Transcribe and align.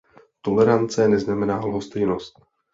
Tolerance 0.41 1.07
neznamená 1.07 1.59
lhostejnost. 1.65 2.33